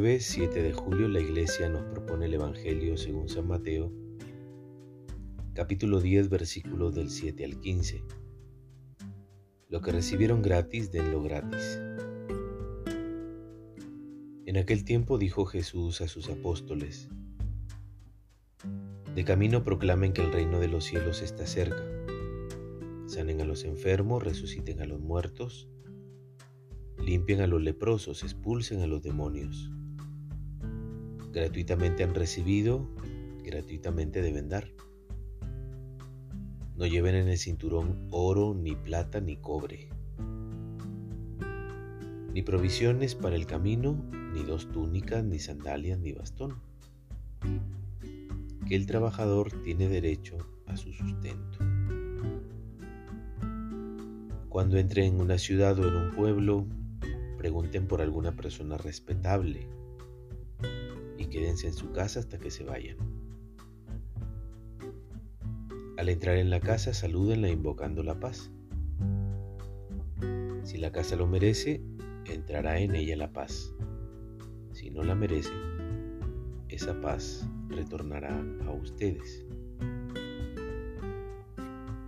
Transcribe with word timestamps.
jueves 0.00 0.24
7 0.28 0.62
de 0.62 0.72
julio 0.72 1.08
la 1.08 1.20
iglesia 1.20 1.68
nos 1.68 1.82
propone 1.84 2.24
el 2.24 2.32
Evangelio 2.32 2.96
según 2.96 3.28
San 3.28 3.46
Mateo, 3.46 3.92
capítulo 5.52 6.00
10, 6.00 6.30
versículos 6.30 6.94
del 6.94 7.10
7 7.10 7.44
al 7.44 7.60
15. 7.60 8.02
Lo 9.68 9.82
que 9.82 9.92
recibieron 9.92 10.40
gratis, 10.40 10.90
denlo 10.90 11.22
gratis. 11.22 11.82
En 14.46 14.56
aquel 14.56 14.86
tiempo 14.86 15.18
dijo 15.18 15.44
Jesús 15.44 16.00
a 16.00 16.08
sus 16.08 16.30
apóstoles, 16.30 17.10
De 19.14 19.22
camino 19.26 19.64
proclamen 19.64 20.14
que 20.14 20.22
el 20.22 20.32
reino 20.32 20.60
de 20.60 20.68
los 20.68 20.84
cielos 20.84 21.20
está 21.20 21.46
cerca. 21.46 21.84
Sanen 23.04 23.42
a 23.42 23.44
los 23.44 23.64
enfermos, 23.64 24.24
resuciten 24.24 24.80
a 24.80 24.86
los 24.86 24.98
muertos, 24.98 25.68
limpien 26.96 27.42
a 27.42 27.46
los 27.46 27.60
leprosos, 27.60 28.22
expulsen 28.22 28.80
a 28.80 28.86
los 28.86 29.02
demonios. 29.02 29.70
Gratuitamente 31.32 32.02
han 32.02 32.12
recibido, 32.12 32.90
gratuitamente 33.44 34.20
deben 34.20 34.48
dar. 34.48 34.72
No 36.76 36.86
lleven 36.86 37.14
en 37.14 37.28
el 37.28 37.38
cinturón 37.38 38.08
oro, 38.10 38.52
ni 38.52 38.74
plata, 38.74 39.20
ni 39.20 39.36
cobre, 39.36 39.90
ni 42.34 42.42
provisiones 42.42 43.14
para 43.14 43.36
el 43.36 43.46
camino, 43.46 44.02
ni 44.34 44.42
dos 44.42 44.72
túnicas, 44.72 45.22
ni 45.22 45.38
sandalias, 45.38 46.00
ni 46.00 46.12
bastón. 46.12 46.56
Que 48.66 48.74
el 48.74 48.86
trabajador 48.86 49.52
tiene 49.62 49.88
derecho 49.88 50.36
a 50.66 50.76
su 50.76 50.92
sustento. 50.92 51.58
Cuando 54.48 54.78
entre 54.78 55.06
en 55.06 55.20
una 55.20 55.38
ciudad 55.38 55.78
o 55.78 55.86
en 55.86 55.94
un 55.94 56.10
pueblo, 56.10 56.66
pregunten 57.38 57.86
por 57.86 58.02
alguna 58.02 58.34
persona 58.34 58.76
respetable 58.76 59.68
quédense 61.30 61.68
en 61.68 61.72
su 61.72 61.92
casa 61.92 62.20
hasta 62.20 62.38
que 62.38 62.50
se 62.50 62.64
vayan. 62.64 62.96
Al 65.96 66.08
entrar 66.08 66.36
en 66.36 66.50
la 66.50 66.60
casa, 66.60 66.94
salúdenla 66.94 67.48
invocando 67.48 68.02
la 68.02 68.18
paz. 68.18 68.50
Si 70.64 70.78
la 70.78 70.92
casa 70.92 71.16
lo 71.16 71.26
merece, 71.26 71.82
entrará 72.26 72.80
en 72.80 72.94
ella 72.94 73.16
la 73.16 73.32
paz. 73.32 73.74
Si 74.72 74.90
no 74.90 75.02
la 75.02 75.14
merece, 75.14 75.52
esa 76.68 77.00
paz 77.00 77.46
retornará 77.68 78.42
a 78.66 78.70
ustedes. 78.70 79.44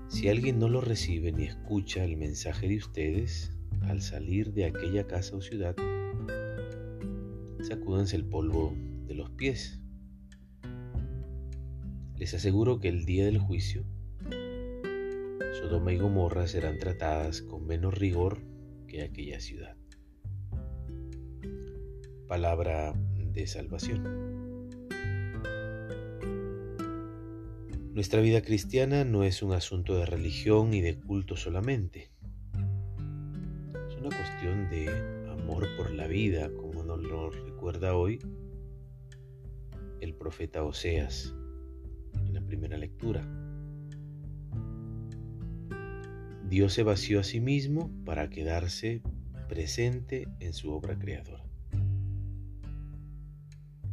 Si 0.08 0.28
alguien 0.28 0.58
no 0.58 0.68
lo 0.68 0.80
recibe 0.80 1.32
ni 1.32 1.44
escucha 1.44 2.04
el 2.04 2.16
mensaje 2.16 2.68
de 2.68 2.76
ustedes, 2.76 3.52
al 3.82 4.00
salir 4.00 4.52
de 4.52 4.66
aquella 4.66 5.06
casa 5.06 5.36
o 5.36 5.42
ciudad, 5.42 5.74
sacúdanse 7.60 8.16
el 8.16 8.24
polvo 8.24 8.74
de 9.12 9.18
los 9.18 9.30
pies. 9.30 9.78
Les 12.16 12.32
aseguro 12.32 12.80
que 12.80 12.88
el 12.88 13.04
día 13.04 13.26
del 13.26 13.38
juicio, 13.38 13.84
Sodoma 15.60 15.92
y 15.92 15.98
Gomorra 15.98 16.46
serán 16.46 16.78
tratadas 16.78 17.42
con 17.42 17.66
menos 17.66 17.92
rigor 17.94 18.38
que 18.86 19.02
aquella 19.02 19.38
ciudad. 19.38 19.76
Palabra 22.26 22.94
de 23.32 23.46
salvación. 23.46 24.70
Nuestra 27.92 28.22
vida 28.22 28.40
cristiana 28.40 29.04
no 29.04 29.24
es 29.24 29.42
un 29.42 29.52
asunto 29.52 29.96
de 29.96 30.06
religión 30.06 30.72
y 30.72 30.80
de 30.80 30.98
culto 30.98 31.36
solamente 31.36 32.10
una 34.00 34.16
cuestión 34.16 34.68
de 34.68 34.88
amor 35.30 35.68
por 35.76 35.92
la 35.92 36.08
vida, 36.08 36.50
como 36.56 36.82
nos 36.82 37.00
lo 37.02 37.30
recuerda 37.30 37.94
hoy 37.94 38.18
profeta 40.22 40.62
Oseas 40.62 41.34
en 42.14 42.32
la 42.32 42.40
primera 42.42 42.78
lectura. 42.78 43.26
Dios 46.48 46.74
se 46.74 46.84
vació 46.84 47.18
a 47.18 47.24
sí 47.24 47.40
mismo 47.40 47.90
para 48.04 48.30
quedarse 48.30 49.02
presente 49.48 50.28
en 50.38 50.52
su 50.52 50.70
obra 50.70 50.96
creadora. 50.96 51.44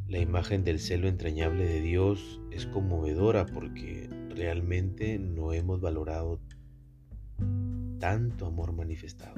La 0.08 0.20
imagen 0.20 0.64
del 0.64 0.80
celo 0.80 1.08
entrañable 1.08 1.66
de 1.66 1.82
Dios 1.82 2.40
es 2.52 2.68
conmovedora 2.68 3.48
porque 3.48 4.08
realmente 4.30 5.18
no 5.18 5.52
hemos 5.52 5.82
valorado 5.82 6.40
tanto 7.98 8.46
amor 8.46 8.74
manifestado. 8.74 9.34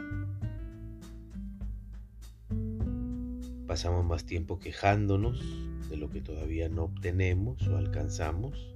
Pasamos 3.72 4.04
más 4.04 4.26
tiempo 4.26 4.60
quejándonos 4.60 5.40
de 5.90 5.96
lo 5.96 6.10
que 6.10 6.20
todavía 6.20 6.68
no 6.68 6.84
obtenemos 6.84 7.66
o 7.70 7.78
alcanzamos 7.78 8.76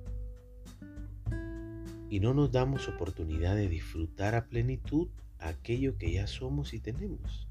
y 2.10 2.22
no 2.22 2.34
nos 2.34 2.54
damos 2.54 2.88
oportunidad 2.88 3.58
de 3.58 3.68
disfrutar 3.68 4.36
a 4.36 4.46
plenitud 4.46 5.10
aquello 5.38 5.98
que 5.98 6.14
ya 6.14 6.28
somos 6.28 6.74
y 6.74 6.80
tenemos. 6.80 7.50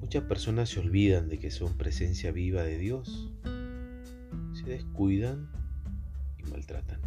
Muchas 0.00 0.24
personas 0.24 0.70
se 0.70 0.80
olvidan 0.80 1.28
de 1.28 1.38
que 1.38 1.52
son 1.52 1.76
presencia 1.78 2.32
viva 2.32 2.64
de 2.64 2.76
Dios, 2.76 3.30
se 4.52 4.64
descuidan 4.68 5.48
y 6.38 6.50
maltratan. 6.50 7.00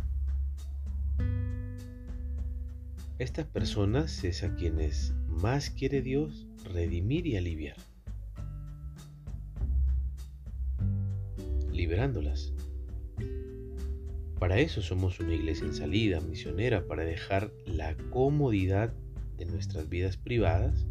Estas 3.20 3.48
personas 3.48 4.24
es 4.24 4.46
a 4.46 4.56
quienes 4.56 5.14
más 5.28 5.70
quiere 5.72 6.02
Dios 6.02 6.48
redimir 6.64 7.28
y 7.28 7.36
aliviar. 7.36 7.76
Liberándolas. 11.78 12.54
Para 14.40 14.60
eso 14.60 14.82
somos 14.82 15.20
una 15.20 15.34
iglesia 15.34 15.66
en 15.66 15.74
salida, 15.74 16.20
misionera, 16.20 16.86
para 16.86 17.04
dejar 17.04 17.52
la 17.66 17.96
comodidad 18.12 18.94
de 19.38 19.46
nuestras 19.46 19.88
vidas 19.90 20.18
privadas, 20.18 20.86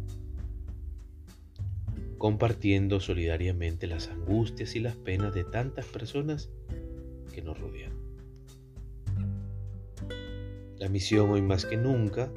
compartiendo 2.17 2.99
solidariamente 2.99 3.87
las 3.87 4.07
angustias 4.09 4.75
y 4.75 4.79
las 4.79 4.95
penas 4.95 5.33
de 5.33 5.43
tantas 5.43 5.85
personas 5.85 6.49
que 7.33 7.41
nos 7.41 7.59
rodean. 7.59 7.93
La 10.77 10.89
misión 10.89 11.29
hoy 11.29 11.41
más 11.41 11.65
que 11.65 11.77
nunca 11.77 12.31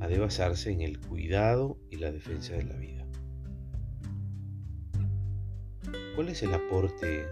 ha 0.00 0.08
de 0.08 0.18
basarse 0.18 0.70
en 0.70 0.82
el 0.82 1.00
cuidado 1.00 1.78
y 1.90 1.96
la 1.96 2.12
defensa 2.12 2.54
de 2.54 2.64
la 2.64 2.76
vida. 2.76 2.93
¿Cuál 6.14 6.28
es 6.28 6.44
el 6.44 6.54
aporte 6.54 7.26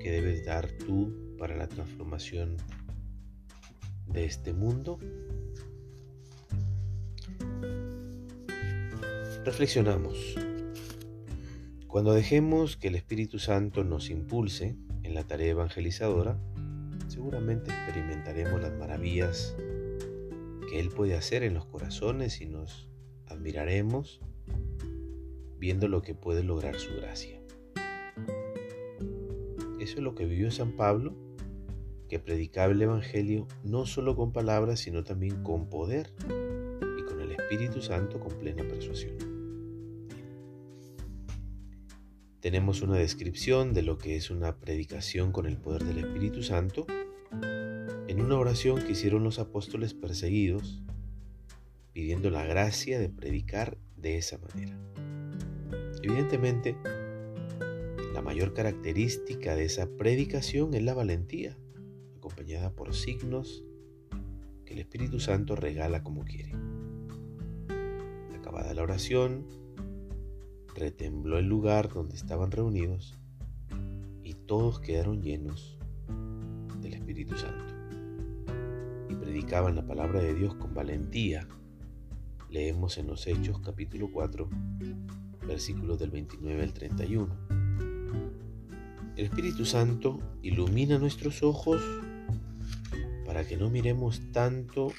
que 0.00 0.10
debes 0.10 0.44
dar 0.44 0.68
tú 0.72 1.36
para 1.38 1.56
la 1.56 1.68
transformación 1.68 2.56
de 4.08 4.24
este 4.24 4.52
mundo? 4.52 4.98
Reflexionamos. 9.44 10.34
Cuando 11.86 12.12
dejemos 12.12 12.76
que 12.76 12.88
el 12.88 12.96
Espíritu 12.96 13.38
Santo 13.38 13.84
nos 13.84 14.10
impulse 14.10 14.76
en 15.04 15.14
la 15.14 15.22
tarea 15.24 15.52
evangelizadora, 15.52 16.36
seguramente 17.06 17.70
experimentaremos 17.70 18.60
las 18.60 18.72
maravillas 18.76 19.54
que 20.68 20.80
Él 20.80 20.88
puede 20.88 21.14
hacer 21.14 21.44
en 21.44 21.54
los 21.54 21.66
corazones 21.66 22.40
y 22.40 22.46
nos 22.46 22.88
admiraremos 23.26 24.20
viendo 25.58 25.86
lo 25.86 26.02
que 26.02 26.16
puede 26.16 26.42
lograr 26.42 26.74
su 26.74 26.92
gracia. 26.96 27.39
Eso 29.80 29.94
es 29.96 30.00
lo 30.00 30.14
que 30.14 30.26
vivió 30.26 30.50
San 30.50 30.72
Pablo, 30.72 31.16
que 32.06 32.18
predicaba 32.18 32.70
el 32.70 32.82
Evangelio 32.82 33.48
no 33.64 33.86
solo 33.86 34.14
con 34.14 34.30
palabras, 34.30 34.80
sino 34.80 35.04
también 35.04 35.42
con 35.42 35.70
poder 35.70 36.12
y 36.98 37.02
con 37.04 37.18
el 37.22 37.32
Espíritu 37.32 37.80
Santo 37.80 38.20
con 38.20 38.38
plena 38.38 38.62
persuasión. 38.68 39.16
Tenemos 42.40 42.82
una 42.82 42.96
descripción 42.96 43.72
de 43.72 43.82
lo 43.82 43.96
que 43.96 44.16
es 44.16 44.30
una 44.30 44.56
predicación 44.56 45.32
con 45.32 45.46
el 45.46 45.56
poder 45.56 45.84
del 45.84 45.98
Espíritu 45.98 46.42
Santo 46.42 46.86
en 47.40 48.20
una 48.20 48.36
oración 48.36 48.82
que 48.82 48.92
hicieron 48.92 49.24
los 49.24 49.38
apóstoles 49.38 49.94
perseguidos, 49.94 50.82
pidiendo 51.94 52.28
la 52.28 52.44
gracia 52.44 52.98
de 52.98 53.08
predicar 53.08 53.78
de 53.96 54.18
esa 54.18 54.36
manera. 54.36 54.76
Evidentemente, 56.02 56.76
la 58.20 58.24
mayor 58.24 58.52
característica 58.52 59.56
de 59.56 59.64
esa 59.64 59.88
predicación 59.96 60.74
es 60.74 60.82
la 60.82 60.92
valentía, 60.92 61.56
acompañada 62.18 62.70
por 62.70 62.94
signos 62.94 63.64
que 64.66 64.74
el 64.74 64.80
Espíritu 64.80 65.20
Santo 65.20 65.56
regala 65.56 66.02
como 66.02 66.22
quiere. 66.26 66.52
Acabada 68.38 68.74
la 68.74 68.82
oración, 68.82 69.46
retembló 70.74 71.38
el 71.38 71.46
lugar 71.46 71.88
donde 71.94 72.14
estaban 72.14 72.50
reunidos 72.50 73.18
y 74.22 74.34
todos 74.34 74.80
quedaron 74.80 75.22
llenos 75.22 75.78
del 76.82 76.92
Espíritu 76.92 77.38
Santo 77.38 77.72
y 79.08 79.14
predicaban 79.14 79.76
la 79.76 79.86
palabra 79.86 80.20
de 80.20 80.34
Dios 80.34 80.56
con 80.56 80.74
valentía. 80.74 81.48
Leemos 82.50 82.98
en 82.98 83.06
los 83.06 83.26
Hechos 83.26 83.60
capítulo 83.60 84.10
4, 84.12 84.46
versículos 85.46 85.98
del 85.98 86.10
29 86.10 86.62
al 86.62 86.74
31. 86.74 87.49
El 89.16 89.26
Espíritu 89.26 89.64
Santo 89.64 90.18
ilumina 90.42 90.98
nuestros 90.98 91.42
ojos 91.42 91.82
para 93.26 93.44
que 93.44 93.56
no 93.56 93.70
miremos 93.70 94.20
tanto 94.32 94.92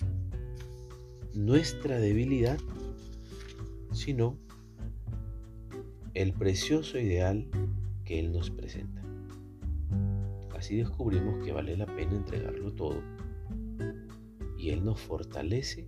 nuestra 1.33 1.99
debilidad, 1.99 2.59
sino 3.91 4.37
el 6.13 6.33
precioso 6.33 6.99
ideal 6.99 7.47
que 8.05 8.19
Él 8.19 8.31
nos 8.31 8.49
presenta. 8.51 9.01
Así 10.55 10.77
descubrimos 10.77 11.43
que 11.43 11.51
vale 11.51 11.75
la 11.75 11.87
pena 11.87 12.15
entregarlo 12.15 12.71
todo 12.73 13.01
y 14.57 14.69
Él 14.69 14.85
nos 14.85 14.99
fortalece 15.01 15.87